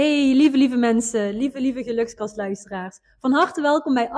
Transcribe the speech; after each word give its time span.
Hey, 0.00 0.34
lieve, 0.34 0.56
lieve 0.56 0.76
mensen, 0.76 1.36
lieve, 1.36 1.60
lieve 1.60 1.82
gelukskastluisteraars. 1.82 3.00
Van 3.18 3.32
harte 3.32 3.60
welkom 3.60 3.94
bij 3.94 4.10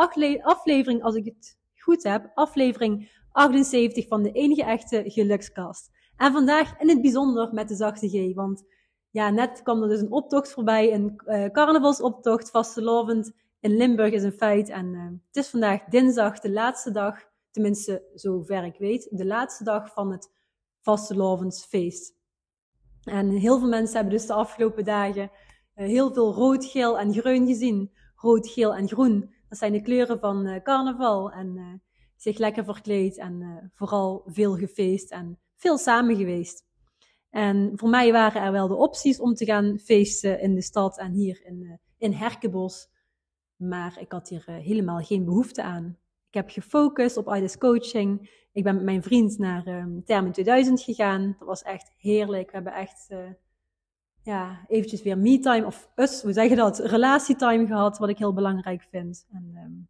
aflevering, 0.42 1.02
als 1.02 1.14
ik 1.14 1.24
het 1.24 1.58
goed 1.76 2.02
heb, 2.02 2.30
aflevering 2.34 3.10
78 3.32 4.06
van 4.06 4.22
de 4.22 4.32
enige 4.32 4.64
echte 4.64 5.02
gelukskast. 5.06 5.90
En 6.16 6.32
vandaag 6.32 6.80
in 6.80 6.88
het 6.88 7.00
bijzonder 7.00 7.52
met 7.52 7.68
de 7.68 7.74
zachte 7.74 8.08
G, 8.08 8.34
want 8.34 8.64
ja, 9.10 9.30
net 9.30 9.62
kwam 9.62 9.82
er 9.82 9.88
dus 9.88 10.00
een 10.00 10.12
optocht 10.12 10.52
voorbij, 10.52 10.94
een 10.94 11.20
uh, 11.26 11.46
carnavalsoptocht, 11.46 12.50
vastelovend 12.50 13.32
in 13.60 13.76
Limburg 13.76 14.12
is 14.12 14.22
een 14.22 14.32
feit. 14.32 14.68
En 14.68 14.94
uh, 14.94 15.04
het 15.04 15.36
is 15.36 15.48
vandaag 15.48 15.84
dinsdag, 15.84 16.38
de 16.38 16.50
laatste 16.50 16.90
dag, 16.90 17.18
tenminste 17.50 18.02
zover 18.14 18.64
ik 18.64 18.76
weet, 18.78 19.08
de 19.10 19.26
laatste 19.26 19.64
dag 19.64 19.92
van 19.92 20.12
het 20.12 20.30
vastelovensfeest. 20.80 22.14
En 23.04 23.30
heel 23.30 23.58
veel 23.58 23.68
mensen 23.68 23.94
hebben 23.94 24.14
dus 24.14 24.26
de 24.26 24.32
afgelopen 24.32 24.84
dagen 24.84 25.30
heel 25.86 26.12
veel 26.12 26.32
rood, 26.32 26.64
geel 26.64 26.98
en 26.98 27.12
groen 27.12 27.46
gezien. 27.46 27.90
Rood, 28.16 28.48
geel 28.48 28.74
en 28.74 28.88
groen, 28.88 29.34
dat 29.48 29.58
zijn 29.58 29.72
de 29.72 29.82
kleuren 29.82 30.18
van 30.18 30.46
uh, 30.46 30.62
carnaval. 30.62 31.30
En 31.30 31.56
uh, 31.56 31.72
zich 32.16 32.38
lekker 32.38 32.64
verkleed 32.64 33.18
en 33.18 33.70
vooral 33.74 34.22
veel 34.26 34.56
gefeest 34.56 35.10
en 35.10 35.38
veel 35.56 35.78
samen 35.78 36.16
geweest. 36.16 36.64
En 37.30 37.72
voor 37.74 37.88
mij 37.88 38.12
waren 38.12 38.42
er 38.42 38.52
wel 38.52 38.68
de 38.68 38.74
opties 38.74 39.20
om 39.20 39.34
te 39.34 39.44
gaan 39.44 39.78
feesten 39.78 40.40
in 40.40 40.54
de 40.54 40.62
stad 40.62 40.98
en 40.98 41.12
hier 41.12 41.40
in, 41.44 41.80
in 41.98 42.12
Herkenbos. 42.12 42.88
Maar 43.56 43.96
ik 44.00 44.12
had 44.12 44.28
hier 44.28 44.44
helemaal 44.46 45.00
geen 45.00 45.24
behoefte 45.24 45.62
aan. 45.62 45.98
Ik 46.28 46.34
heb 46.34 46.50
gefocust 46.50 47.16
op 47.16 47.34
IDES 47.34 47.58
coaching. 47.58 48.30
Ik 48.52 48.64
ben 48.64 48.74
met 48.74 48.84
mijn 48.84 49.02
vriend 49.02 49.38
naar 49.38 49.66
um, 49.66 50.04
Termen 50.04 50.32
2000 50.32 50.80
gegaan. 50.80 51.36
Dat 51.38 51.48
was 51.48 51.62
echt 51.62 51.92
heerlijk. 51.96 52.46
We 52.46 52.54
hebben 52.54 52.74
echt 52.74 53.08
ja, 54.22 54.64
eventjes 54.68 55.02
weer 55.02 55.18
me-time, 55.18 55.66
of 55.66 55.90
us, 55.96 56.22
hoe 56.22 56.32
zeg 56.32 56.48
je 56.48 56.56
dat, 56.56 56.78
relatietime 56.78 57.66
gehad, 57.66 57.98
wat 57.98 58.08
ik 58.08 58.18
heel 58.18 58.32
belangrijk 58.32 58.82
vind. 58.90 59.26
En 59.32 59.56
um, 59.64 59.88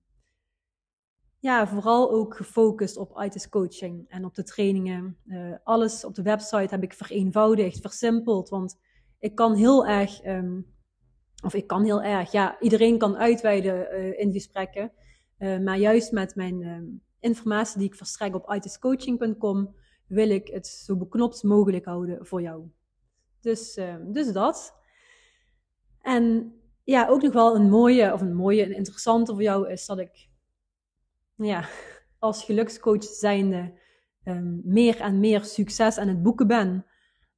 ja, 1.39 1.66
vooral 1.66 2.11
ook 2.11 2.36
gefocust 2.36 2.97
op 2.97 3.20
ITIS 3.22 3.48
coaching 3.48 4.08
en 4.08 4.24
op 4.24 4.34
de 4.34 4.42
trainingen. 4.42 5.16
Uh, 5.27 5.55
alles 5.64 6.05
op 6.05 6.14
de 6.14 6.22
website 6.22 6.74
heb 6.74 6.83
ik 6.83 6.92
vereenvoudigd, 6.92 7.80
versimpeld, 7.80 8.48
want 8.48 8.78
ik 9.19 9.34
kan 9.34 9.55
heel 9.55 9.86
erg, 9.86 10.24
um, 10.24 10.67
of 11.44 11.55
ik 11.55 11.67
kan 11.67 11.84
heel 11.84 12.02
erg, 12.02 12.33
ja, 12.33 12.61
iedereen 12.61 12.98
kan 12.98 13.17
uitweiden 13.17 13.86
uh, 13.92 14.19
in 14.19 14.33
gesprekken, 14.33 14.92
uh, 15.39 15.58
maar 15.58 15.78
juist 15.78 16.12
met 16.12 16.34
mijn 16.34 16.62
um, 16.62 17.02
informatie 17.20 17.78
die 17.78 17.89
ik 17.89 17.94
verstrek 17.94 18.34
op 18.34 18.52
itiscoaching.com 18.55 19.74
wil 20.06 20.30
ik 20.30 20.48
het 20.48 20.67
zo 20.67 20.96
beknopt 20.96 21.42
mogelijk 21.42 21.84
houden 21.84 22.27
voor 22.27 22.42
jou. 22.42 22.70
Dus, 23.42 23.76
ehm, 23.76 24.12
dus 24.12 24.32
dat. 24.32 24.74
En 26.00 26.54
ja, 26.84 27.08
ook 27.08 27.22
nog 27.22 27.32
wel 27.32 27.56
een 27.56 27.70
mooie, 27.70 28.12
of 28.12 28.20
een 28.20 28.34
mooie 28.34 28.64
en 28.64 28.76
interessante 28.76 29.32
voor 29.32 29.42
jou 29.42 29.70
is 29.70 29.86
dat 29.86 29.98
ik 29.98 30.28
ja, 31.34 31.68
als 32.18 32.44
gelukscoach 32.44 33.05
zijnde 33.05 33.72
um, 34.24 34.61
meer 34.64 35.00
en 35.00 35.20
meer 35.20 35.44
succes 35.44 35.98
aan 35.98 36.08
het 36.08 36.22
boeken 36.22 36.46
ben. 36.46 36.86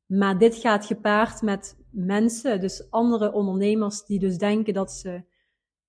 Maar 0.07 0.39
dit 0.39 0.55
gaat 0.55 0.87
gepaard 0.87 1.43
met 1.43 1.77
mensen, 1.91 2.61
dus 2.61 2.91
andere 2.91 3.33
ondernemers 3.33 4.05
die 4.05 4.19
dus 4.19 4.39
denken 4.39 4.75
dat 4.75 4.93
ze 4.93 5.25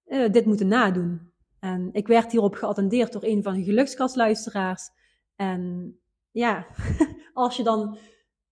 uh, 0.06 0.32
dit 0.32 0.46
moeten 0.46 0.68
nadoen. 0.68 1.34
En 1.60 1.90
ik 1.92 2.08
werd 2.08 2.32
hierop 2.32 2.56
geattendeerd 2.56 3.14
door 3.14 3.24
een 3.24 3.44
van 3.44 3.54
de 3.54 3.64
gelukskastluisteraars. 3.64 4.90
En 5.36 5.94
ja, 6.32 6.68
als 7.34 7.58
je 7.58 7.64
dan 7.64 7.98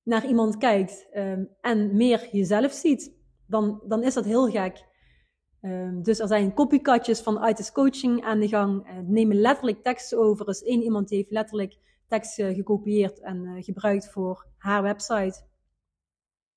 naar 0.03 0.25
iemand 0.27 0.57
kijkt 0.57 1.07
um, 1.13 1.49
en 1.61 1.95
meer 1.95 2.29
jezelf 2.31 2.71
ziet, 2.71 3.15
dan, 3.47 3.83
dan 3.87 4.03
is 4.03 4.13
dat 4.13 4.25
heel 4.25 4.49
gek. 4.49 4.85
Um, 5.61 6.03
dus 6.03 6.19
er 6.19 6.27
zijn 6.27 6.53
copycatjes 6.53 7.21
van 7.21 7.47
ITIS 7.47 7.71
Coaching 7.71 8.23
aan 8.23 8.39
de 8.39 8.47
gang. 8.47 8.89
Uh, 8.89 8.97
nemen 8.99 9.35
letterlijk 9.35 9.83
teksten 9.83 10.19
over. 10.19 10.45
Dus 10.45 10.63
één 10.63 10.81
iemand 10.81 11.09
heeft 11.09 11.31
letterlijk 11.31 11.77
teksten 12.07 12.55
gekopieerd 12.55 13.19
en 13.19 13.45
uh, 13.45 13.63
gebruikt 13.63 14.09
voor 14.09 14.47
haar 14.57 14.81
website. 14.81 15.43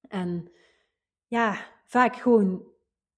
En 0.08 0.50
ja, 1.26 1.56
vaak 1.86 2.16
gewoon 2.16 2.62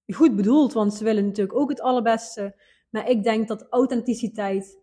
goed 0.07 0.35
bedoeld, 0.35 0.73
want 0.73 0.93
ze 0.93 1.03
willen 1.03 1.25
natuurlijk 1.25 1.57
ook 1.57 1.69
het 1.69 1.81
allerbeste. 1.81 2.61
Maar 2.89 3.09
ik 3.09 3.23
denk 3.23 3.47
dat 3.47 3.67
authenticiteit 3.69 4.79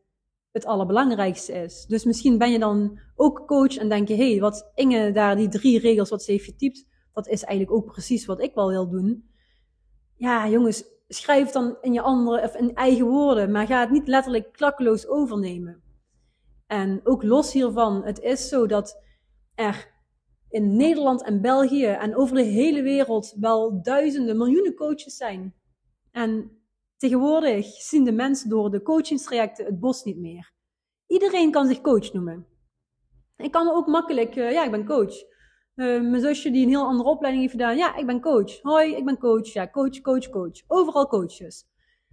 het 0.56 0.66
allerbelangrijkste 0.66 1.52
is. 1.52 1.84
Dus 1.88 2.04
misschien 2.04 2.38
ben 2.38 2.50
je 2.50 2.58
dan 2.58 2.98
ook 3.16 3.46
coach 3.46 3.76
en 3.76 3.88
denk 3.88 4.08
je, 4.08 4.14
hé, 4.14 4.30
hey, 4.30 4.40
wat 4.40 4.70
Inge 4.74 5.12
daar, 5.12 5.36
die 5.36 5.48
drie 5.48 5.78
regels 5.78 6.10
wat 6.10 6.22
ze 6.22 6.30
heeft 6.32 6.44
getypt, 6.44 6.86
dat 7.12 7.28
is 7.28 7.42
eigenlijk 7.42 7.78
ook 7.78 7.92
precies 7.92 8.26
wat 8.26 8.40
ik 8.40 8.54
wel 8.54 8.68
wil 8.68 8.88
doen. 8.88 9.30
Ja, 10.14 10.48
jongens, 10.48 10.84
schrijf 11.08 11.50
dan 11.50 11.76
in 11.80 11.92
je 11.92 12.00
andere, 12.00 12.42
of 12.42 12.54
in 12.54 12.74
eigen 12.74 13.06
woorden, 13.06 13.50
maar 13.50 13.66
ga 13.66 13.80
het 13.80 13.90
niet 13.90 14.08
letterlijk 14.08 14.52
klakkeloos 14.52 15.06
overnemen. 15.06 15.82
En 16.66 17.00
ook 17.04 17.22
los 17.22 17.52
hiervan, 17.52 18.04
het 18.04 18.20
is 18.20 18.48
zo 18.48 18.66
dat 18.66 19.02
er 19.54 19.94
in 20.48 20.76
Nederland 20.76 21.22
en 21.22 21.40
België 21.40 21.86
en 21.86 22.16
over 22.16 22.36
de 22.36 22.42
hele 22.42 22.82
wereld 22.82 23.34
wel 23.40 23.82
duizenden, 23.82 24.36
miljoenen 24.36 24.74
coaches 24.74 25.16
zijn. 25.16 25.54
En 26.10 26.50
Tegenwoordig 26.96 27.66
zien 27.66 28.04
de 28.04 28.12
mensen 28.12 28.48
door 28.48 28.70
de 28.70 28.82
coachingstrajecten 28.82 29.64
het 29.64 29.80
bos 29.80 30.04
niet 30.04 30.18
meer. 30.18 30.52
Iedereen 31.06 31.50
kan 31.50 31.66
zich 31.66 31.80
coach 31.80 32.12
noemen. 32.12 32.46
Ik 33.36 33.50
kan 33.50 33.64
me 33.64 33.72
ook 33.72 33.86
makkelijk, 33.86 34.36
uh, 34.36 34.52
ja, 34.52 34.64
ik 34.64 34.70
ben 34.70 34.86
coach. 34.86 35.14
Uh, 35.74 36.00
mijn 36.00 36.20
zusje 36.20 36.50
die 36.50 36.62
een 36.62 36.68
heel 36.68 36.86
andere 36.86 37.08
opleiding 37.08 37.44
heeft 37.44 37.56
gedaan, 37.56 37.76
ja, 37.76 37.96
ik 37.96 38.06
ben 38.06 38.20
coach. 38.20 38.62
Hoi, 38.62 38.94
ik 38.94 39.04
ben 39.04 39.18
coach. 39.18 39.52
Ja, 39.52 39.68
coach, 39.68 40.00
coach, 40.00 40.28
coach. 40.28 40.62
Overal 40.66 41.06
coaches. 41.06 41.64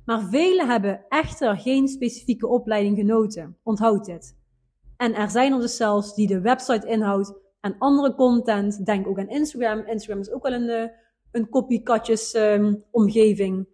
Maar 0.06 0.22
velen 0.22 0.70
hebben 0.70 1.06
echter 1.10 1.58
geen 1.58 1.88
specifieke 1.88 2.48
opleiding 2.48 2.98
genoten. 2.98 3.58
Onthoud 3.64 4.06
dit. 4.06 4.38
En 4.98 5.14
er 5.14 5.30
zijn 5.30 5.54
er 5.54 5.60
dus 5.60 5.76
zelfs 5.76 6.16
die 6.16 6.28
de 6.28 6.42
website 6.42 6.88
inhoud 6.88 7.40
en 7.60 7.76
andere 7.80 8.16
content. 8.16 8.86
Denk 8.86 9.08
ook 9.08 9.20
aan 9.20 9.30
Instagram. 9.30 9.80
Instagram 9.80 10.20
is 10.20 10.32
ook 10.32 10.44
wel 10.44 10.54
een, 10.54 10.70
eh, 10.70 10.90
een 11.32 11.50
copycatjes 11.50 12.34
um, 12.34 12.84
omgeving. 12.92 13.68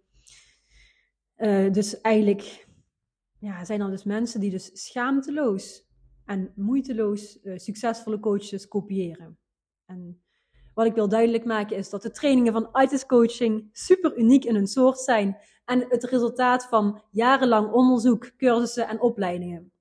Uh, 1.40 1.72
dus 1.72 2.00
eigenlijk 2.00 2.68
ja, 3.38 3.64
zijn 3.64 3.80
er 3.80 3.90
dus 3.90 4.04
mensen 4.04 4.40
die 4.40 4.50
dus 4.50 4.70
schaamteloos 4.72 5.88
en 6.24 6.52
moeiteloos 6.54 7.38
uh, 7.42 7.58
succesvolle 7.58 8.20
coaches 8.20 8.68
kopiëren. 8.68 9.38
En 9.86 10.22
wat 10.74 10.86
ik 10.86 10.94
wil 10.94 11.08
duidelijk 11.08 11.44
maken 11.44 11.76
is 11.76 11.90
dat 11.90 12.02
de 12.02 12.10
trainingen 12.10 12.52
van 12.52 12.68
ITIS 12.82 13.06
Coaching 13.06 13.68
super 13.72 14.18
uniek 14.18 14.44
in 14.44 14.54
hun 14.54 14.66
soort 14.66 14.98
zijn 14.98 15.38
en 15.64 15.86
het 15.88 16.04
resultaat 16.04 16.64
van 16.64 17.02
jarenlang 17.10 17.72
onderzoek, 17.72 18.36
cursussen 18.36 18.88
en 18.88 19.00
opleidingen. 19.00 19.72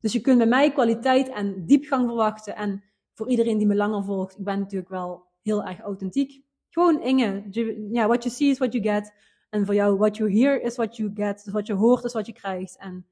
Dus 0.00 0.12
je 0.12 0.20
kunt 0.20 0.38
bij 0.38 0.46
mij 0.46 0.72
kwaliteit 0.72 1.28
en 1.28 1.66
diepgang 1.66 2.06
verwachten. 2.06 2.56
En 2.56 2.84
voor 3.14 3.28
iedereen 3.28 3.58
die 3.58 3.66
me 3.66 3.74
langer 3.74 4.04
volgt, 4.04 4.38
ik 4.38 4.44
ben 4.44 4.58
natuurlijk 4.58 4.90
wel 4.90 5.26
heel 5.42 5.64
erg 5.64 5.80
authentiek. 5.80 6.42
Gewoon 6.70 7.02
Inge, 7.02 7.44
ja, 7.92 8.06
what 8.06 8.22
you 8.22 8.34
see 8.34 8.48
is 8.48 8.58
what 8.58 8.72
you 8.72 8.84
get. 8.84 9.12
En 9.48 9.66
voor 9.66 9.74
jou, 9.74 9.96
what 9.96 10.16
you 10.16 10.32
hear 10.32 10.62
is 10.62 10.76
what 10.76 10.96
you 10.96 11.10
get. 11.14 11.44
Dus 11.44 11.52
wat 11.52 11.66
je 11.66 11.74
hoort 11.74 12.04
is 12.04 12.12
wat 12.12 12.26
je 12.26 12.32
krijgt. 12.32 12.76
En 12.76 13.06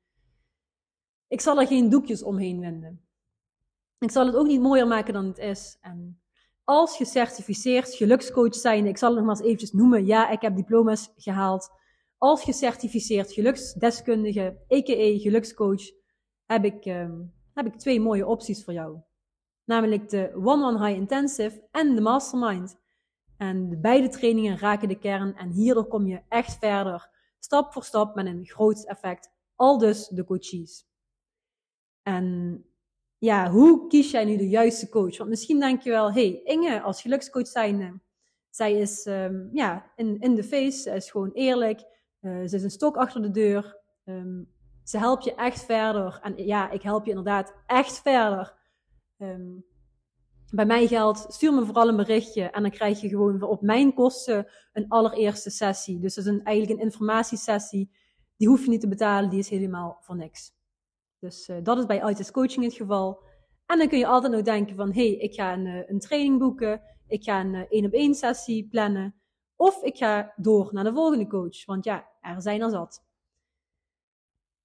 ik 1.28 1.40
zal 1.40 1.60
er 1.60 1.66
geen 1.66 1.88
doekjes 1.88 2.22
omheen 2.22 2.60
winden. 2.60 3.00
Ik 3.98 4.10
zal 4.10 4.26
het 4.26 4.36
ook 4.36 4.46
niet 4.46 4.60
mooier 4.60 4.86
maken 4.86 5.12
dan 5.12 5.24
het 5.24 5.38
is. 5.38 5.78
En 5.80 6.20
als 6.64 6.96
gecertificeerd 6.96 7.94
gelukscoach 7.94 8.54
zijn, 8.54 8.86
ik 8.86 8.98
zal 8.98 9.08
het 9.08 9.18
nog 9.18 9.26
maar 9.26 9.36
eens 9.36 9.44
eventjes 9.44 9.72
noemen. 9.72 10.06
Ja, 10.06 10.30
ik 10.30 10.40
heb 10.40 10.56
diploma's 10.56 11.12
gehaald. 11.16 11.70
Als 12.18 12.44
gecertificeerd 12.44 13.32
geluksdeskundige, 13.32 14.58
a.k.a. 14.74 15.18
gelukscoach, 15.18 15.82
heb 16.46 16.64
ik, 16.64 16.84
um, 16.86 17.32
heb 17.54 17.66
ik 17.66 17.74
twee 17.74 18.00
mooie 18.00 18.26
opties 18.26 18.64
voor 18.64 18.72
jou. 18.72 18.98
Namelijk 19.64 20.08
de 20.08 20.32
One-One 20.34 20.86
High 20.86 20.98
Intensive 20.98 21.68
en 21.70 21.94
de 21.94 22.00
Mastermind. 22.00 22.78
En 23.36 23.68
de 23.68 23.76
beide 23.76 24.08
trainingen 24.08 24.58
raken 24.58 24.88
de 24.88 24.98
kern 24.98 25.36
en 25.36 25.50
hierdoor 25.50 25.86
kom 25.86 26.06
je 26.06 26.22
echt 26.28 26.58
verder, 26.58 27.10
stap 27.38 27.72
voor 27.72 27.84
stap 27.84 28.14
met 28.14 28.26
een 28.26 28.46
groot 28.46 28.84
effect. 28.84 29.30
Al 29.54 29.78
dus 29.78 30.08
de 30.08 30.24
coaches. 30.24 30.86
En 32.02 32.64
ja, 33.18 33.50
hoe 33.50 33.86
kies 33.86 34.10
jij 34.10 34.24
nu 34.24 34.36
de 34.36 34.48
juiste 34.48 34.88
coach? 34.88 35.16
Want 35.16 35.30
misschien 35.30 35.60
denk 35.60 35.82
je 35.82 35.90
wel, 35.90 36.12
hey, 36.12 36.40
Inge, 36.44 36.80
als 36.80 37.02
gelukscoach 37.02 37.46
zijnde, 37.46 38.00
zij 38.50 38.72
is 38.72 39.06
um, 39.06 39.48
ja, 39.52 39.92
in, 39.96 40.20
in 40.20 40.34
de 40.34 40.44
face, 40.44 40.80
ze 40.80 40.90
is 40.90 41.10
gewoon 41.10 41.30
eerlijk, 41.32 41.84
uh, 42.20 42.46
ze 42.46 42.56
is 42.56 42.62
een 42.62 42.70
stok 42.70 42.96
achter 42.96 43.22
de 43.22 43.30
deur. 43.30 43.80
Um, 44.04 44.54
Ze 44.84 44.98
helpt 44.98 45.24
je 45.24 45.34
echt 45.34 45.64
verder. 45.64 46.18
En 46.22 46.46
ja, 46.46 46.70
ik 46.70 46.82
help 46.82 47.04
je 47.04 47.10
inderdaad 47.10 47.54
echt 47.66 48.00
verder. 48.00 48.54
Ehm, 49.18 49.58
bij 50.50 50.66
mij 50.66 50.86
geldt, 50.86 51.26
stuur 51.28 51.54
me 51.54 51.64
vooral 51.64 51.88
een 51.88 51.96
berichtje 51.96 52.42
en 52.42 52.62
dan 52.62 52.70
krijg 52.70 53.00
je 53.00 53.08
gewoon 53.08 53.42
op 53.42 53.62
mijn 53.62 53.94
kosten 53.94 54.46
een 54.72 54.88
allereerste 54.88 55.50
sessie. 55.50 55.98
Dus 55.98 56.14
dat 56.14 56.24
is 56.24 56.30
een, 56.30 56.44
eigenlijk 56.44 56.80
een 56.80 56.86
informatiesessie. 56.86 57.90
Die 58.36 58.48
hoef 58.48 58.64
je 58.64 58.70
niet 58.70 58.80
te 58.80 58.88
betalen, 58.88 59.30
die 59.30 59.38
is 59.38 59.48
helemaal 59.48 59.98
voor 60.00 60.16
niks. 60.16 60.54
Dus 61.18 61.48
uh, 61.48 61.56
dat 61.62 61.78
is 61.78 61.86
bij 61.86 62.02
Altis 62.02 62.30
Coaching 62.30 62.64
het 62.64 62.74
geval. 62.74 63.22
En 63.66 63.78
dan 63.78 63.88
kun 63.88 63.98
je 63.98 64.06
altijd 64.06 64.32
nog 64.32 64.42
denken 64.42 64.76
van, 64.76 64.92
hey, 64.92 65.12
ik 65.16 65.34
ga 65.34 65.52
een, 65.52 65.66
eh, 65.66 65.88
een 65.88 65.98
training 65.98 66.38
boeken, 66.38 66.80
ik 67.06 67.24
ga 67.24 67.40
een 67.40 67.54
eh, 67.54 67.64
één 67.68 67.84
op 67.84 67.92
één 67.92 68.14
sessie 68.14 68.68
plannen. 68.68 69.14
Of 69.56 69.82
ik 69.82 69.96
ga 69.96 70.32
door 70.36 70.68
naar 70.72 70.84
de 70.84 70.92
volgende 70.92 71.26
coach, 71.26 71.64
want 71.64 71.84
ja, 71.84 72.08
er 72.20 72.42
zijn 72.42 72.62
er 72.62 72.70
zat. 72.70 73.04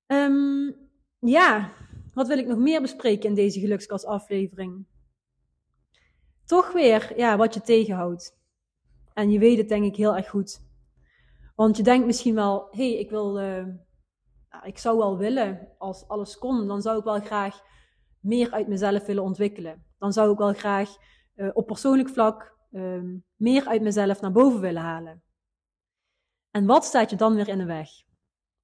Um, 0.08 0.76
ja, 1.20 1.72
wat 2.14 2.28
wil 2.28 2.38
ik 2.38 2.48
nog 2.48 2.58
meer 2.58 2.82
bespreken 2.82 3.30
in 3.30 3.36
deze 3.36 3.60
gelukskast 3.60 4.06
aflevering? 4.06 4.86
Toch 6.52 6.72
weer, 6.72 7.14
ja, 7.18 7.38
wat 7.38 7.54
je 7.54 7.62
tegenhoudt. 7.62 8.38
En 9.14 9.32
je 9.32 9.40
weet 9.40 9.58
het 9.58 9.70
denk 9.70 9.86
ik 9.86 9.96
heel 9.96 10.16
erg 10.16 10.30
goed. 10.30 10.62
Want 11.56 11.78
je 11.78 11.84
denkt 11.84 12.06
misschien 12.06 12.36
wel, 12.36 12.68
hé, 12.72 12.90
hey, 12.90 13.00
ik 13.00 13.10
wil, 13.10 13.42
uh, 13.42 13.66
ik 14.64 14.78
zou 14.78 14.98
wel 14.98 15.18
willen, 15.18 15.68
als 15.78 16.08
alles 16.08 16.38
kon, 16.38 16.68
dan 16.68 16.82
zou 16.82 16.98
ik 16.98 17.04
wel 17.04 17.20
graag 17.20 17.62
meer 18.20 18.52
uit 18.52 18.68
mezelf 18.68 19.06
willen 19.06 19.24
ontwikkelen. 19.24 19.86
Dan 19.98 20.14
zou 20.14 20.32
ik 20.32 20.38
wel 20.38 20.54
graag 20.54 20.96
uh, 21.36 21.50
op 21.54 21.68
persoonlijk 21.68 22.10
vlak 22.10 22.58
uh, 22.72 23.04
meer 23.36 23.68
uit 23.68 23.82
mezelf 23.82 24.22
naar 24.22 24.32
boven 24.32 24.60
willen 24.60 24.82
halen. 24.82 25.24
En 26.50 26.66
wat 26.66 26.86
staat 26.86 27.10
je 27.10 27.16
dan 27.16 27.36
weer 27.36 27.48
in 27.48 27.58
de 27.58 27.66
weg? 27.66 27.90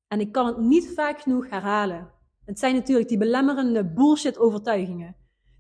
En 0.07 0.19
ik 0.19 0.31
kan 0.31 0.45
het 0.45 0.57
niet 0.57 0.93
vaak 0.95 1.19
genoeg 1.19 1.49
herhalen. 1.49 2.11
Het 2.45 2.59
zijn 2.59 2.75
natuurlijk 2.75 3.09
die 3.09 3.17
belemmerende 3.17 3.85
bullshit 3.85 4.37
overtuigingen 4.37 5.15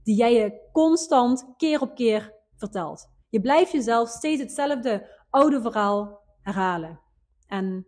die 0.07 0.15
jij 0.15 0.33
je 0.33 0.69
constant 0.71 1.53
keer 1.57 1.81
op 1.81 1.95
keer 1.95 2.33
vertelt. 2.55 3.09
Je 3.29 3.41
blijft 3.41 3.71
jezelf 3.71 4.09
steeds 4.09 4.41
hetzelfde 4.41 5.07
oude 5.29 5.61
verhaal 5.61 6.19
herhalen. 6.41 6.99
En 7.47 7.87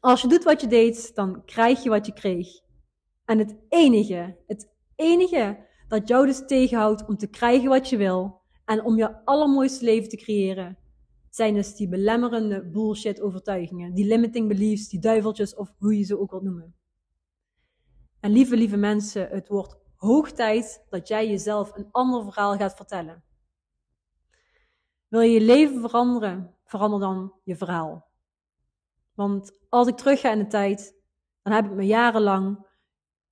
als 0.00 0.20
je 0.20 0.28
doet 0.28 0.44
wat 0.44 0.60
je 0.60 0.66
deed, 0.66 1.14
dan 1.14 1.44
krijg 1.44 1.82
je 1.82 1.88
wat 1.88 2.06
je 2.06 2.12
kreeg. 2.12 2.48
En 3.24 3.38
het 3.38 3.56
enige, 3.68 4.36
het 4.46 4.72
enige 4.94 5.66
dat 5.88 6.08
jou 6.08 6.26
dus 6.26 6.46
tegenhoudt 6.46 7.06
om 7.06 7.16
te 7.16 7.30
krijgen 7.30 7.68
wat 7.68 7.88
je 7.88 7.96
wil 7.96 8.40
en 8.64 8.84
om 8.84 8.96
je 8.96 9.24
allermooiste 9.24 9.84
leven 9.84 10.08
te 10.08 10.16
creëren, 10.16 10.78
zijn 11.30 11.54
dus 11.54 11.74
die 11.74 11.88
belemmerende 11.88 12.68
bullshit 12.70 13.20
overtuigingen, 13.20 13.94
die 13.94 14.06
limiting 14.06 14.48
beliefs, 14.48 14.88
die 14.88 15.00
duiveltjes 15.00 15.54
of 15.54 15.74
hoe 15.76 15.98
je 15.98 16.04
ze 16.04 16.18
ook 16.18 16.30
wilt 16.30 16.42
noemen. 16.42 16.74
En 18.20 18.32
lieve, 18.32 18.56
lieve 18.56 18.76
mensen, 18.76 19.28
het 19.28 19.48
wordt 19.48 19.86
hoog 19.98 20.32
tijd 20.32 20.86
dat 20.88 21.08
jij 21.08 21.28
jezelf 21.28 21.76
een 21.76 21.88
ander 21.90 22.24
verhaal 22.24 22.56
gaat 22.56 22.74
vertellen. 22.74 23.22
Wil 25.08 25.20
je 25.20 25.30
je 25.30 25.40
leven 25.40 25.80
veranderen, 25.80 26.54
verander 26.64 27.00
dan 27.00 27.32
je 27.44 27.56
verhaal. 27.56 28.06
Want 29.14 29.58
als 29.68 29.88
ik 29.88 29.96
terugga 29.96 30.32
in 30.32 30.38
de 30.38 30.46
tijd, 30.46 30.94
dan 31.42 31.52
heb 31.52 31.64
ik 31.64 31.72
me 31.72 31.86
jarenlang 31.86 32.66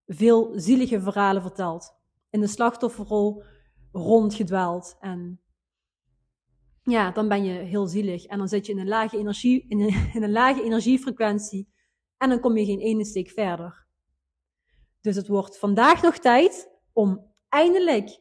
veel 0.07 0.53
zielige 0.55 1.01
verhalen 1.01 1.43
verteld. 1.43 1.95
In 2.31 2.41
de 2.41 2.47
slachtofferrol 2.47 3.43
rondgedwaald. 3.93 4.97
En 5.01 5.41
ja, 6.83 7.11
dan 7.11 7.29
ben 7.29 7.45
je 7.45 7.53
heel 7.53 7.87
zielig. 7.87 8.25
En 8.25 8.39
dan 8.39 8.49
zit 8.49 8.67
je 8.67 8.73
in 8.73 8.79
een 8.79 8.89
lage, 8.89 9.19
energie, 9.19 9.65
in 9.69 9.81
een, 9.81 10.11
in 10.15 10.23
een 10.23 10.33
lage 10.33 10.63
energiefrequentie. 10.63 11.69
En 12.17 12.29
dan 12.29 12.41
kom 12.41 12.57
je 12.57 12.65
geen 12.65 12.81
ene 12.81 13.05
steek 13.05 13.29
verder. 13.31 13.86
Dus 15.07 15.17
het 15.17 15.29
wordt 15.29 15.59
vandaag 15.59 16.03
nog 16.03 16.19
tijd 16.19 16.71
om 16.93 17.33
eindelijk 17.49 18.21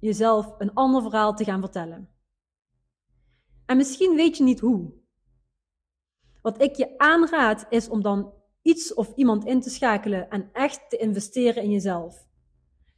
jezelf 0.00 0.54
een 0.58 0.74
ander 0.74 1.02
verhaal 1.02 1.34
te 1.34 1.44
gaan 1.44 1.60
vertellen. 1.60 2.08
En 3.66 3.76
misschien 3.76 4.16
weet 4.16 4.36
je 4.36 4.42
niet 4.42 4.60
hoe. 4.60 4.92
Wat 6.42 6.62
ik 6.62 6.74
je 6.74 6.98
aanraad 6.98 7.66
is 7.68 7.88
om 7.88 8.02
dan 8.02 8.32
iets 8.62 8.94
of 8.94 9.12
iemand 9.14 9.44
in 9.44 9.60
te 9.60 9.70
schakelen 9.70 10.30
en 10.30 10.48
echt 10.52 10.90
te 10.90 10.96
investeren 10.96 11.62
in 11.62 11.70
jezelf. 11.70 12.26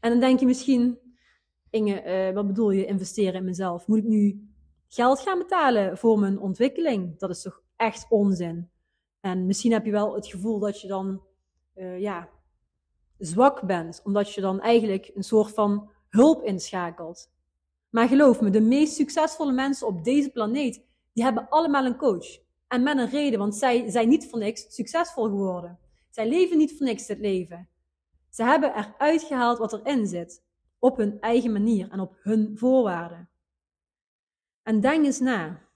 En 0.00 0.10
dan 0.10 0.20
denk 0.20 0.40
je 0.40 0.46
misschien, 0.46 0.98
Inge, 1.70 2.28
uh, 2.28 2.34
wat 2.34 2.46
bedoel 2.46 2.70
je 2.70 2.86
investeren 2.86 3.34
in 3.34 3.44
mezelf? 3.44 3.86
Moet 3.86 3.98
ik 3.98 4.04
nu 4.04 4.48
geld 4.88 5.20
gaan 5.20 5.38
betalen 5.38 5.98
voor 5.98 6.18
mijn 6.18 6.38
ontwikkeling? 6.38 7.18
Dat 7.18 7.30
is 7.30 7.42
toch 7.42 7.62
echt 7.76 8.06
onzin. 8.08 8.70
En 9.20 9.46
misschien 9.46 9.72
heb 9.72 9.84
je 9.84 9.90
wel 9.90 10.14
het 10.14 10.26
gevoel 10.26 10.58
dat 10.58 10.80
je 10.80 10.88
dan 10.88 11.22
uh, 11.74 12.00
ja, 12.00 12.28
zwak 13.20 13.62
bent, 13.62 14.00
omdat 14.04 14.34
je 14.34 14.40
dan 14.40 14.60
eigenlijk 14.60 15.10
een 15.14 15.22
soort 15.22 15.54
van 15.54 15.90
hulp 16.08 16.42
inschakelt. 16.42 17.30
Maar 17.90 18.08
geloof 18.08 18.40
me, 18.40 18.50
de 18.50 18.60
meest 18.60 18.94
succesvolle 18.94 19.52
mensen 19.52 19.86
op 19.86 20.04
deze 20.04 20.30
planeet, 20.30 20.84
die 21.12 21.24
hebben 21.24 21.48
allemaal 21.48 21.84
een 21.84 21.96
coach. 21.96 22.38
En 22.68 22.82
met 22.82 22.98
een 22.98 23.10
reden, 23.10 23.38
want 23.38 23.56
zij 23.56 23.90
zijn 23.90 24.08
niet 24.08 24.28
voor 24.28 24.38
niks 24.38 24.74
succesvol 24.74 25.24
geworden. 25.24 25.78
Zij 26.10 26.28
leven 26.28 26.58
niet 26.58 26.76
voor 26.76 26.86
niks 26.86 27.08
het 27.08 27.18
leven. 27.18 27.68
Ze 28.30 28.42
hebben 28.42 28.76
eruit 28.76 29.22
gehaald 29.22 29.58
wat 29.58 29.72
erin 29.72 30.06
zit, 30.06 30.44
op 30.78 30.96
hun 30.96 31.20
eigen 31.20 31.52
manier 31.52 31.90
en 31.90 32.00
op 32.00 32.16
hun 32.22 32.58
voorwaarden. 32.58 33.30
En 34.62 34.80
denk 34.80 35.04
eens 35.04 35.18
na. 35.18 35.68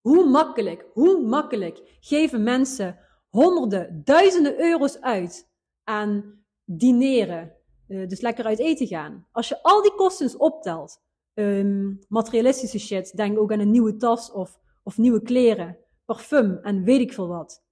Hoe 0.00 0.28
makkelijk, 0.28 0.86
hoe 0.92 1.20
makkelijk 1.22 1.98
geven 2.00 2.42
mensen 2.42 2.98
honderden, 3.28 4.04
duizenden 4.04 4.60
euro's 4.60 5.00
uit 5.00 5.49
aan 5.90 6.42
dineren, 6.64 7.52
uh, 7.88 8.08
dus 8.08 8.20
lekker 8.20 8.44
uit 8.44 8.58
eten 8.58 8.86
gaan. 8.86 9.26
Als 9.32 9.48
je 9.48 9.62
al 9.62 9.82
die 9.82 9.94
kosten 9.94 10.40
optelt, 10.40 11.02
um, 11.34 11.98
materialistische 12.08 12.78
shit, 12.78 13.16
denk 13.16 13.38
ook 13.38 13.52
aan 13.52 13.60
een 13.60 13.70
nieuwe 13.70 13.96
tas 13.96 14.32
of, 14.32 14.60
of 14.82 14.98
nieuwe 14.98 15.22
kleren, 15.22 15.78
parfum 16.04 16.58
en 16.62 16.84
weet 16.84 17.00
ik 17.00 17.12
veel 17.12 17.28
wat. 17.28 17.64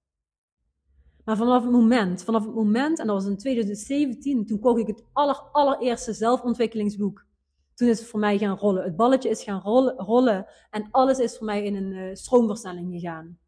Maar 1.25 1.37
vanaf 1.37 1.63
het 1.63 1.73
moment, 1.73 2.25
vanaf 2.25 2.45
het 2.45 2.55
moment, 2.55 2.99
en 2.99 3.07
dat 3.07 3.17
was 3.17 3.27
in 3.27 3.37
2017, 3.37 4.47
toen 4.47 4.59
kocht 4.59 4.81
ik 4.81 4.87
het 4.87 5.05
aller, 5.13 5.41
allereerste 5.53 6.13
zelfontwikkelingsboek. 6.13 7.27
Toen 7.75 7.89
is 7.89 7.99
het 7.99 8.09
voor 8.09 8.21
mij 8.21 8.39
gaan 8.39 8.57
rollen. 8.57 8.83
Het 8.83 8.97
balletje 8.97 9.29
is 9.29 9.43
gaan 9.43 9.61
rollen, 9.61 9.95
rollen 9.97 10.47
en 10.71 10.89
alles 10.91 11.19
is 11.19 11.37
voor 11.37 11.47
mij 11.47 11.65
in 11.65 11.75
een 11.75 11.93
uh, 11.93 12.15
stroomversnelling 12.15 12.93
gegaan. 12.93 13.39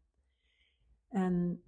En 1.09 1.63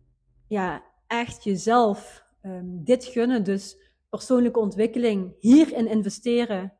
ja, 0.47 0.83
echt 1.07 1.43
jezelf 1.43 2.22
um, 2.45 2.83
dit 2.83 3.05
gunnen, 3.05 3.43
dus 3.43 3.77
persoonlijke 4.09 4.59
ontwikkeling, 4.59 5.35
hierin 5.39 5.87
investeren, 5.87 6.73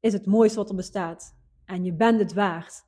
is 0.00 0.12
het 0.12 0.26
mooiste 0.26 0.58
wat 0.58 0.68
er 0.68 0.74
bestaat. 0.74 1.36
En 1.64 1.84
je 1.84 1.92
bent 1.92 2.20
het 2.20 2.32
waard. 2.32 2.84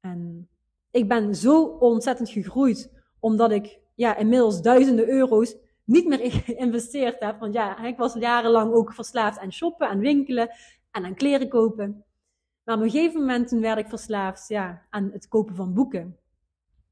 En 0.00 0.48
ik 0.90 1.08
ben 1.08 1.34
zo 1.34 1.64
ontzettend 1.64 2.30
gegroeid, 2.30 2.92
omdat 3.20 3.50
ik 3.50 3.78
ja, 3.94 4.16
inmiddels 4.16 4.62
duizenden 4.62 5.08
euro's 5.08 5.56
niet 5.84 6.06
meer 6.06 6.30
geïnvesteerd 6.44 7.20
heb. 7.20 7.40
Want 7.40 7.54
ja, 7.54 7.84
ik 7.84 7.96
was 7.96 8.14
jarenlang 8.14 8.72
ook 8.72 8.92
verslaafd 8.92 9.38
aan 9.38 9.52
shoppen, 9.52 9.88
aan 9.88 9.98
winkelen 9.98 10.50
en 10.90 11.04
aan 11.04 11.14
kleren 11.14 11.48
kopen. 11.48 12.04
Maar 12.64 12.76
op 12.76 12.82
een 12.82 12.90
gegeven 12.90 13.20
moment 13.20 13.50
werd 13.50 13.78
ik 13.78 13.88
verslaafd 13.88 14.48
ja, 14.48 14.86
aan 14.90 15.10
het 15.12 15.28
kopen 15.28 15.54
van 15.54 15.74
boeken. 15.74 16.18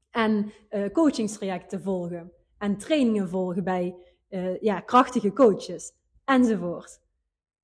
En 0.09 0.51
uh, 0.69 0.89
coachingstrajecten 0.91 1.81
volgen. 1.81 2.31
En 2.57 2.77
trainingen 2.77 3.29
volgen 3.29 3.63
bij 3.63 3.95
uh, 4.29 4.59
ja, 4.61 4.79
krachtige 4.79 5.33
coaches 5.33 5.93
enzovoort. 6.25 6.99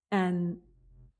En 0.07 0.63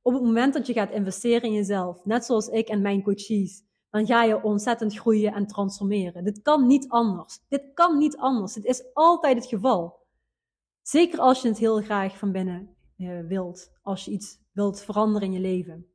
op 0.01 0.13
het 0.13 0.21
moment 0.21 0.53
dat 0.53 0.67
je 0.67 0.73
gaat 0.73 0.91
investeren 0.91 1.41
in 1.41 1.53
jezelf, 1.53 2.05
net 2.05 2.25
zoals 2.25 2.47
ik 2.47 2.67
en 2.67 2.81
mijn 2.81 3.03
coaches, 3.03 3.63
dan 3.89 4.05
ga 4.05 4.23
je 4.23 4.43
ontzettend 4.43 4.97
groeien 4.97 5.33
en 5.33 5.47
transformeren. 5.47 6.23
Dit 6.23 6.41
kan 6.41 6.67
niet 6.67 6.89
anders. 6.89 7.39
Dit 7.49 7.73
kan 7.73 7.97
niet 7.97 8.17
anders. 8.17 8.53
Dit 8.53 8.65
is 8.65 8.83
altijd 8.93 9.35
het 9.35 9.45
geval. 9.45 10.01
Zeker 10.81 11.19
als 11.19 11.41
je 11.41 11.47
het 11.47 11.57
heel 11.57 11.81
graag 11.81 12.17
van 12.17 12.31
binnen 12.31 12.75
uh, 12.97 13.19
wilt. 13.27 13.71
Als 13.81 14.05
je 14.05 14.11
iets 14.11 14.39
wilt 14.51 14.81
veranderen 14.81 15.27
in 15.27 15.33
je 15.33 15.39
leven. 15.39 15.87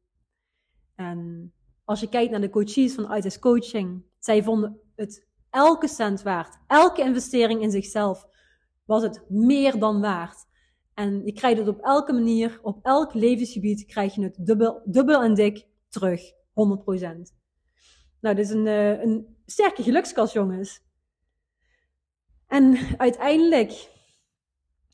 En 0.95 1.53
als 1.85 2.01
je 2.01 2.09
kijkt 2.09 2.31
naar 2.31 2.41
de 2.41 2.51
coaches 2.51 2.95
van 2.95 3.15
ITS 3.15 3.39
Coaching, 3.39 4.05
zij 4.19 4.43
vonden 4.43 4.81
het 4.95 5.29
elke 5.51 5.89
cent 5.89 6.23
waard. 6.23 6.59
Elke 6.67 7.03
investering 7.03 7.63
in 7.63 7.71
zichzelf 7.71 8.27
was 8.89 9.03
het 9.03 9.25
meer 9.29 9.79
dan 9.79 10.01
waard. 10.01 10.47
En 10.95 11.25
je 11.25 11.33
krijgt 11.33 11.59
het 11.59 11.69
op 11.69 11.81
elke 11.81 12.13
manier, 12.13 12.59
op 12.63 12.79
elk 12.83 13.15
levensgebied, 13.15 13.85
krijg 13.85 14.15
je 14.15 14.23
het 14.23 14.37
dubbel, 14.47 14.83
dubbel 14.85 15.23
en 15.23 15.35
dik 15.35 15.67
terug. 15.89 16.21
100%. 16.31 16.35
Nou, 18.21 18.35
dit 18.35 18.39
is 18.45 18.51
een, 18.51 18.67
uh, 18.67 19.03
een 19.03 19.37
sterke 19.47 19.83
gelukskast, 19.83 20.33
jongens. 20.33 20.81
En 22.47 22.77
uiteindelijk, 22.99 23.91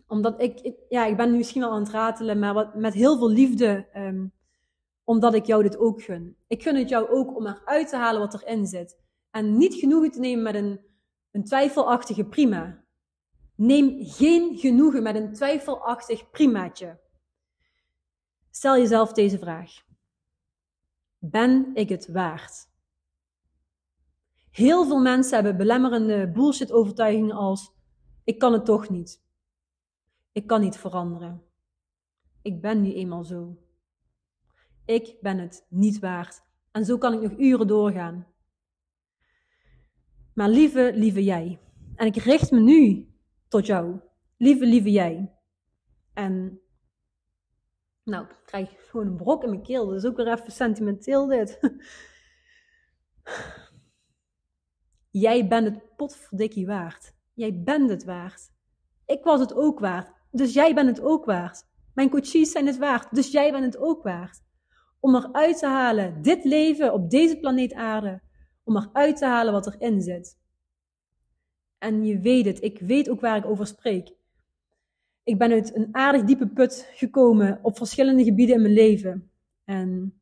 omdat 0.07 0.43
ik, 0.43 0.75
ja, 0.89 1.07
ik 1.07 1.17
ben 1.17 1.31
nu 1.31 1.37
misschien 1.37 1.63
wel 1.63 1.71
aan 1.71 1.83
het 1.83 1.93
ratelen, 1.93 2.39
maar 2.39 2.71
met 2.77 2.95
heel 2.95 3.19
veel 3.19 3.31
liefde, 3.31 3.89
um, 3.97 4.33
omdat 5.05 5.35
ik 5.35 5.45
jou 5.47 5.63
dit 5.63 5.79
ook 5.79 6.03
gun. 6.03 6.37
Ik 6.47 6.63
gun 6.63 6.77
het 6.77 6.89
jou 6.89 7.09
ook 7.09 7.37
om 7.37 7.47
eruit 7.47 7.89
te 7.89 7.97
halen 7.97 8.21
wat 8.21 8.35
erin 8.35 8.67
zit. 8.67 8.99
En 9.31 9.57
niet 9.57 9.75
genoegen 9.75 10.11
te 10.11 10.21
nemen 10.21 10.43
met 10.43 10.55
een, 10.55 10.81
een 11.31 11.45
twijfelachtige 11.45 12.25
prima. 12.25 12.84
Neem 13.57 13.97
geen 13.99 14.59
genoegen 14.59 15.03
met 15.03 15.15
een 15.15 15.33
twijfelachtig 15.33 16.31
primaatje. 16.31 17.01
Stel 18.51 18.77
jezelf 18.77 19.13
deze 19.13 19.39
vraag. 19.39 19.83
Ben 21.19 21.71
ik 21.75 21.89
het 21.89 22.09
waard? 22.09 22.73
Heel 24.51 24.87
veel 24.87 25.01
mensen 25.01 25.35
hebben 25.35 25.57
belemmerende 25.57 26.31
bullshit-overtuigingen 26.31 27.37
als: 27.37 27.73
ik 28.25 28.39
kan 28.39 28.53
het 28.53 28.65
toch 28.65 28.89
niet. 28.89 29.23
Ik 30.33 30.47
kan 30.47 30.61
niet 30.61 30.77
veranderen. 30.77 31.43
Ik 32.43 32.61
ben 32.61 32.81
nu 32.81 32.93
eenmaal 32.93 33.25
zo. 33.25 33.57
Ik 34.85 35.17
ben 35.21 35.39
het 35.39 35.67
niet 35.69 35.99
waard. 35.99 36.43
En 36.71 36.85
zo 36.85 36.99
kan 36.99 37.13
ik 37.13 37.21
nog 37.21 37.39
uren 37.39 37.67
doorgaan. 37.67 38.27
Maar 40.35 40.49
lieve, 40.49 40.93
lieve 40.95 41.25
jij. 41.25 41.61
En 41.95 42.07
ik 42.07 42.17
richt 42.17 42.51
me 42.51 42.61
nu 42.61 43.14
tot. 43.63 44.03
Lieve, 44.37 44.67
lieve 44.67 44.91
jij. 44.91 45.33
En 46.15 46.61
nou, 48.05 48.25
ik 48.25 48.37
krijg 48.45 48.89
gewoon 48.91 49.07
een 49.07 49.17
brok 49.17 49.43
in 49.43 49.49
mijn 49.49 49.63
keel. 49.63 49.87
Dat 49.87 49.97
is 49.97 50.05
ook 50.05 50.17
weer 50.17 50.33
even 50.33 50.53
sentimenteel 50.53 51.27
dit. 51.27 51.59
Jij 55.11 55.49
bent 55.49 55.67
het 55.67 55.97
potverdikkie 55.97 56.67
waard. 56.67 57.15
Jij 57.35 57.63
bent 57.63 57.91
het 57.91 58.05
waard. 58.05 58.51
Ik 59.07 59.25
was 59.25 59.41
het 59.41 59.55
ook 59.55 59.79
waard. 59.79 60.13
Dus 60.31 60.53
jij 60.53 60.75
bent 60.75 60.89
het 60.89 61.01
ook 61.01 61.25
waard. 61.25 61.63
Mijn 61.95 62.11
coaches 62.11 62.51
zijn 62.51 62.67
het 62.67 62.79
waard. 62.79 63.15
Dus 63.15 63.31
jij 63.31 63.53
bent 63.53 63.65
het 63.65 63.77
ook 63.77 64.03
waard. 64.03 64.43
Om 65.01 65.15
eruit 65.15 65.59
te 65.59 65.67
halen, 65.67 66.23
dit 66.23 66.45
leven 66.45 66.93
op 66.93 67.11
deze 67.11 67.39
planeet 67.39 67.75
aarde, 67.75 68.23
om 68.65 68.77
eruit 68.77 69.17
te 69.17 69.27
halen 69.27 69.53
wat 69.53 69.67
erin 69.67 70.03
zit. 70.03 70.39
En 71.85 72.05
je 72.05 72.19
weet 72.19 72.45
het, 72.45 72.63
ik 72.63 72.79
weet 72.79 73.09
ook 73.09 73.21
waar 73.21 73.37
ik 73.37 73.47
over 73.47 73.67
spreek. 73.67 74.13
Ik 75.23 75.39
ben 75.39 75.53
uit 75.53 75.77
een 75.77 75.89
aardig 75.93 76.25
diepe 76.25 76.47
put 76.47 76.89
gekomen 76.95 77.59
op 77.63 77.77
verschillende 77.77 78.25
gebieden 78.25 78.55
in 78.57 78.63
mijn 78.63 78.75
leven. 78.75 79.31
En 79.65 80.21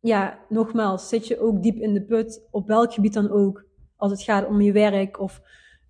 ja, 0.00 0.44
nogmaals, 0.48 1.08
zit 1.08 1.26
je 1.26 1.40
ook 1.40 1.62
diep 1.62 1.76
in 1.76 1.94
de 1.94 2.02
put, 2.02 2.46
op 2.50 2.66
welk 2.66 2.92
gebied 2.92 3.12
dan 3.12 3.30
ook, 3.30 3.64
als 3.96 4.10
het 4.10 4.22
gaat 4.22 4.46
om 4.46 4.60
je 4.60 4.72
werk 4.72 5.20
of 5.20 5.42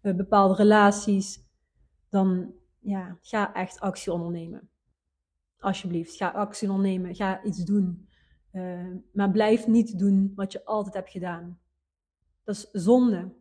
uh, 0.03 0.15
bepaalde 0.15 0.55
relaties, 0.55 1.41
dan 2.09 2.53
ja, 2.79 3.19
ga 3.21 3.55
echt 3.55 3.81
actie 3.81 4.13
ondernemen. 4.13 4.69
Alsjeblieft, 5.59 6.17
ga 6.17 6.29
actie 6.29 6.71
ondernemen, 6.71 7.15
ga 7.15 7.43
iets 7.43 7.65
doen. 7.65 8.09
Uh, 8.53 8.97
maar 9.13 9.31
blijf 9.31 9.67
niet 9.67 9.99
doen 9.99 10.33
wat 10.35 10.53
je 10.53 10.65
altijd 10.65 10.95
hebt 10.95 11.11
gedaan. 11.11 11.61
Dat 12.45 12.55
is 12.55 12.69
zonde. 12.73 13.37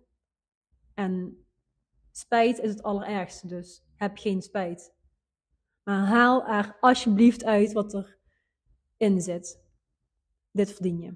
En 0.97 1.45
spijt 2.11 2.59
is 2.59 2.69
het 2.69 2.83
allerergste, 2.83 3.47
dus 3.47 3.83
heb 3.95 4.17
geen 4.17 4.41
spijt. 4.41 4.93
Maar 5.83 6.05
haal 6.05 6.47
er 6.47 6.77
alsjeblieft 6.79 7.43
uit 7.43 7.73
wat 7.73 8.17
erin 8.97 9.21
zit. 9.21 9.61
Dit 10.51 10.71
verdien 10.71 10.99
je. 10.99 11.13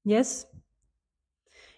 Yes? 0.00 0.46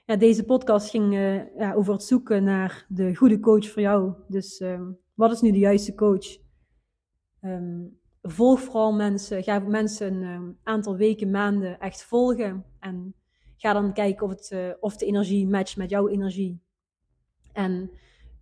Ja, 0.05 0.17
deze 0.17 0.45
podcast 0.45 0.91
ging 0.91 1.15
uh, 1.15 1.57
ja, 1.57 1.75
over 1.75 1.93
het 1.93 2.03
zoeken 2.03 2.45
naar 2.45 2.87
de 2.89 3.15
goede 3.15 3.41
coach 3.41 3.69
voor 3.69 3.83
jou. 3.83 4.15
Dus 4.29 4.61
uh, 4.61 4.81
wat 5.15 5.33
is 5.33 5.41
nu 5.41 5.51
de 5.51 5.59
juiste 5.59 5.95
coach? 5.95 6.39
Um, 7.41 8.01
volg 8.23 8.61
vooral 8.61 8.93
mensen. 8.93 9.43
Ga 9.43 9.59
mensen 9.59 10.15
een 10.15 10.23
um, 10.23 10.59
aantal 10.63 10.97
weken, 10.97 11.31
maanden 11.31 11.81
echt 11.81 12.05
volgen. 12.05 12.65
En 12.79 13.15
ga 13.57 13.73
dan 13.73 13.93
kijken 13.93 14.27
of, 14.27 14.31
het, 14.31 14.51
uh, 14.51 14.73
of 14.81 14.97
de 14.97 15.07
energie 15.07 15.49
matcht 15.49 15.77
met 15.77 15.91
jouw 15.91 16.09
energie. 16.09 16.63
En 17.53 17.91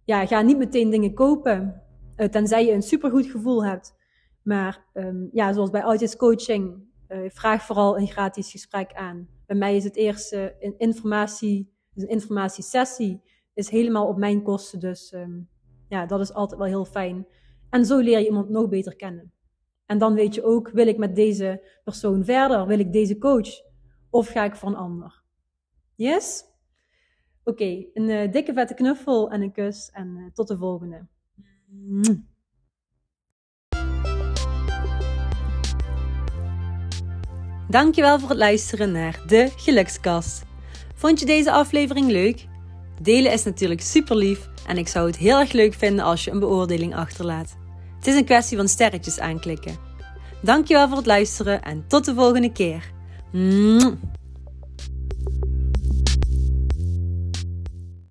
ja, 0.05 0.27
ga 0.27 0.41
niet 0.41 0.59
meteen 0.59 0.91
dingen 0.91 1.15
kopen. 1.15 1.83
Uh, 2.17 2.27
tenzij 2.27 2.67
je 2.67 2.73
een 2.73 2.83
supergoed 2.83 3.27
gevoel 3.27 3.65
hebt. 3.65 3.95
Maar 4.43 4.85
um, 4.95 5.29
ja, 5.33 5.53
zoals 5.53 5.71
bij 5.71 5.81
Audience 5.81 6.17
Coaching, 6.17 6.83
uh, 7.09 7.31
vraag 7.31 7.63
vooral 7.63 7.99
een 7.99 8.07
gratis 8.07 8.51
gesprek 8.51 8.93
aan. 8.93 9.29
Bij 9.47 9.57
mij 9.57 9.77
is 9.77 9.85
het 9.85 9.97
eerste 9.97 10.57
een 10.61 10.75
informatie, 10.79 11.73
een 11.95 12.09
informatiesessie, 12.09 13.23
is 13.55 13.69
helemaal 13.69 14.07
op 14.07 14.17
mijn 14.17 14.43
kosten. 14.43 14.81
Dus 14.81 15.13
um, 15.13 15.49
ja, 15.89 16.07
dat 16.07 16.21
is 16.21 16.33
altijd 16.33 16.59
wel 16.59 16.69
heel 16.69 16.85
fijn. 16.85 17.27
En 17.71 17.85
zo 17.85 17.99
leer 17.99 18.19
je 18.19 18.27
iemand 18.27 18.49
nog 18.49 18.69
beter 18.69 18.97
kennen. 18.97 19.33
En 19.87 19.99
dan 19.99 20.15
weet 20.15 20.35
je 20.35 20.45
ook, 20.45 20.71
wil 20.71 20.87
ik 20.87 20.99
met 20.99 21.15
deze 21.15 21.79
persoon 21.85 22.25
verder? 22.25 22.67
Wil 22.67 22.79
ik 22.79 22.93
deze 22.93 23.19
coach? 23.19 23.49
Of 24.11 24.29
ga 24.29 24.45
ik 24.45 24.57
voor 24.57 24.69
een 24.69 24.77
ander? 24.77 25.23
Yes? 25.95 26.45
Oké, 27.51 27.85
een 27.95 28.09
uh, 28.09 28.33
dikke 28.33 28.53
vette 28.53 28.75
knuffel 28.75 29.31
en 29.31 29.43
een 29.43 29.53
kus. 29.53 29.91
En 29.93 30.17
uh, 30.17 30.25
tot 30.35 30.49
de 30.49 30.57
volgende. 30.57 31.07
Dankjewel 37.69 38.19
voor 38.19 38.29
het 38.29 38.39
luisteren 38.39 38.93
naar 38.93 39.23
de 39.27 39.53
Gelukskast. 39.57 40.43
Vond 40.95 41.21
je 41.21 41.27
deze 41.27 41.53
aflevering 41.53 42.11
leuk? 42.11 42.47
Delen 43.03 43.33
is 43.33 43.45
natuurlijk 43.45 43.81
super 43.81 44.17
lief 44.17 44.49
en 44.67 44.77
ik 44.77 44.89
zou 44.89 45.07
het 45.07 45.17
heel 45.17 45.39
erg 45.39 45.53
leuk 45.53 45.75
vinden 45.75 46.05
als 46.05 46.25
je 46.25 46.31
een 46.31 46.39
beoordeling 46.39 46.95
achterlaat. 46.95 47.57
Het 47.97 48.07
is 48.07 48.15
een 48.15 48.25
kwestie 48.25 48.57
van 48.57 48.69
sterretjes 48.69 49.19
aanklikken. 49.19 49.77
Dankjewel 50.43 50.89
voor 50.89 50.97
het 50.97 51.07
luisteren 51.07 51.63
en 51.63 51.85
tot 51.89 52.05
de 52.05 52.15
volgende 52.15 52.53
keer. 52.53 52.93